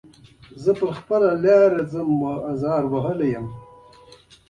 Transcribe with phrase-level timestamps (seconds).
[0.63, 1.99] زه ځم په خپله لاره زه
[2.51, 3.45] ازار وهلی یم.